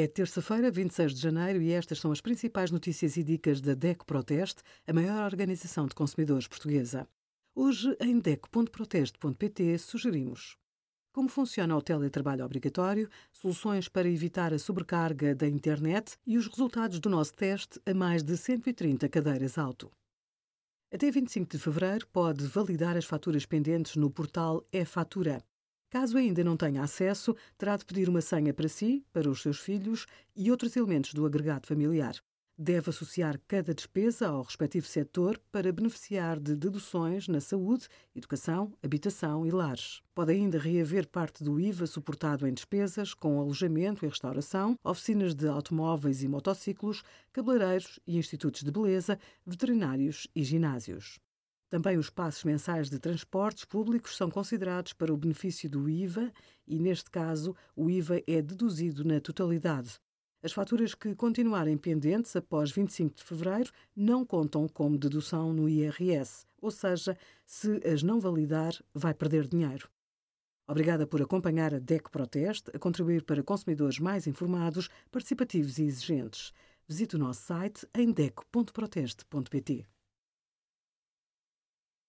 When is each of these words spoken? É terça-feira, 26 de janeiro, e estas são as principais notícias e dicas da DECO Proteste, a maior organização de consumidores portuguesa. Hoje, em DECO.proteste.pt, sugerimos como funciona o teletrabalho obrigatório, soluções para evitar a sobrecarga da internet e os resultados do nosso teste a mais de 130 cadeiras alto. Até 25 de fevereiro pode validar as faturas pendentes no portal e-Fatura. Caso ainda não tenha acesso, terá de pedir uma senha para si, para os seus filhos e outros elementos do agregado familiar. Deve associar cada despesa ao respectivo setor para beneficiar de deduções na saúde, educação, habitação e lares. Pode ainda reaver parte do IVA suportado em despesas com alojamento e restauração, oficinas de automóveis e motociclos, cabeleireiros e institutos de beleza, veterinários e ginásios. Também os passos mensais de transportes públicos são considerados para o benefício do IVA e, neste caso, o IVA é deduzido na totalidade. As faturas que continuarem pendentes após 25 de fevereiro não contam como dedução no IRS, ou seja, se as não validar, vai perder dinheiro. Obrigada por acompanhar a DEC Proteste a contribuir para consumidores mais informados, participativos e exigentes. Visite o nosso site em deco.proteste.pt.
É 0.00 0.06
terça-feira, 0.06 0.70
26 0.70 1.12
de 1.12 1.20
janeiro, 1.20 1.60
e 1.60 1.72
estas 1.72 1.98
são 1.98 2.12
as 2.12 2.20
principais 2.20 2.70
notícias 2.70 3.16
e 3.16 3.24
dicas 3.24 3.60
da 3.60 3.74
DECO 3.74 4.06
Proteste, 4.06 4.62
a 4.86 4.92
maior 4.92 5.24
organização 5.24 5.88
de 5.88 5.94
consumidores 5.96 6.46
portuguesa. 6.46 7.08
Hoje, 7.52 7.96
em 7.98 8.20
DECO.proteste.pt, 8.20 9.76
sugerimos 9.78 10.56
como 11.12 11.28
funciona 11.28 11.76
o 11.76 11.82
teletrabalho 11.82 12.44
obrigatório, 12.44 13.10
soluções 13.32 13.88
para 13.88 14.08
evitar 14.08 14.54
a 14.54 14.58
sobrecarga 14.60 15.34
da 15.34 15.48
internet 15.48 16.16
e 16.24 16.38
os 16.38 16.46
resultados 16.46 17.00
do 17.00 17.10
nosso 17.10 17.34
teste 17.34 17.80
a 17.84 17.92
mais 17.92 18.22
de 18.22 18.36
130 18.36 19.08
cadeiras 19.08 19.58
alto. 19.58 19.90
Até 20.94 21.10
25 21.10 21.50
de 21.50 21.58
fevereiro 21.58 22.06
pode 22.06 22.46
validar 22.46 22.96
as 22.96 23.04
faturas 23.04 23.44
pendentes 23.44 23.96
no 23.96 24.08
portal 24.12 24.64
e-Fatura. 24.72 25.42
Caso 25.90 26.18
ainda 26.18 26.44
não 26.44 26.56
tenha 26.56 26.82
acesso, 26.82 27.34
terá 27.56 27.76
de 27.76 27.84
pedir 27.84 28.10
uma 28.10 28.20
senha 28.20 28.52
para 28.52 28.68
si, 28.68 29.02
para 29.10 29.28
os 29.28 29.40
seus 29.40 29.58
filhos 29.58 30.06
e 30.36 30.50
outros 30.50 30.76
elementos 30.76 31.14
do 31.14 31.24
agregado 31.24 31.66
familiar. 31.66 32.14
Deve 32.60 32.90
associar 32.90 33.40
cada 33.46 33.72
despesa 33.72 34.26
ao 34.26 34.42
respectivo 34.42 34.84
setor 34.84 35.40
para 35.52 35.72
beneficiar 35.72 36.40
de 36.40 36.56
deduções 36.56 37.28
na 37.28 37.40
saúde, 37.40 37.88
educação, 38.14 38.74
habitação 38.82 39.46
e 39.46 39.50
lares. 39.50 40.02
Pode 40.12 40.32
ainda 40.32 40.58
reaver 40.58 41.06
parte 41.06 41.44
do 41.44 41.60
IVA 41.60 41.86
suportado 41.86 42.48
em 42.48 42.52
despesas 42.52 43.14
com 43.14 43.38
alojamento 43.38 44.04
e 44.04 44.08
restauração, 44.08 44.76
oficinas 44.82 45.36
de 45.36 45.46
automóveis 45.46 46.22
e 46.22 46.28
motociclos, 46.28 47.04
cabeleireiros 47.32 48.00
e 48.04 48.18
institutos 48.18 48.62
de 48.62 48.72
beleza, 48.72 49.18
veterinários 49.46 50.26
e 50.34 50.42
ginásios. 50.42 51.20
Também 51.70 51.98
os 51.98 52.08
passos 52.08 52.44
mensais 52.44 52.88
de 52.88 52.98
transportes 52.98 53.64
públicos 53.64 54.16
são 54.16 54.30
considerados 54.30 54.94
para 54.94 55.12
o 55.12 55.16
benefício 55.16 55.68
do 55.68 55.88
IVA 55.88 56.32
e, 56.66 56.78
neste 56.78 57.10
caso, 57.10 57.54
o 57.76 57.90
IVA 57.90 58.22
é 58.26 58.40
deduzido 58.40 59.04
na 59.04 59.20
totalidade. 59.20 60.00
As 60.42 60.52
faturas 60.52 60.94
que 60.94 61.14
continuarem 61.14 61.76
pendentes 61.76 62.34
após 62.36 62.70
25 62.70 63.16
de 63.16 63.24
fevereiro 63.24 63.70
não 63.94 64.24
contam 64.24 64.66
como 64.68 64.96
dedução 64.96 65.52
no 65.52 65.68
IRS, 65.68 66.46
ou 66.60 66.70
seja, 66.70 67.18
se 67.44 67.80
as 67.86 68.02
não 68.02 68.18
validar, 68.18 68.72
vai 68.94 69.12
perder 69.12 69.46
dinheiro. 69.46 69.90
Obrigada 70.66 71.06
por 71.06 71.20
acompanhar 71.20 71.74
a 71.74 71.78
DEC 71.78 72.10
Proteste 72.10 72.70
a 72.74 72.78
contribuir 72.78 73.24
para 73.24 73.42
consumidores 73.42 73.98
mais 73.98 74.26
informados, 74.26 74.88
participativos 75.10 75.78
e 75.78 75.84
exigentes. 75.84 76.52
Visite 76.86 77.16
o 77.16 77.18
nosso 77.18 77.42
site 77.42 77.86
em 77.94 78.12
deco.proteste.pt. 78.12 79.97